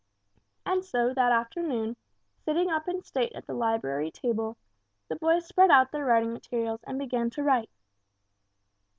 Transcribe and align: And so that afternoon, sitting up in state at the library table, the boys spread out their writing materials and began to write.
And 0.65 0.83
so 0.83 1.13
that 1.13 1.31
afternoon, 1.31 1.95
sitting 2.43 2.71
up 2.71 2.87
in 2.87 3.03
state 3.03 3.33
at 3.35 3.45
the 3.45 3.53
library 3.53 4.09
table, 4.09 4.57
the 5.09 5.15
boys 5.15 5.45
spread 5.47 5.69
out 5.69 5.91
their 5.91 6.05
writing 6.05 6.33
materials 6.33 6.79
and 6.87 6.97
began 6.97 7.29
to 7.29 7.43
write. 7.43 7.69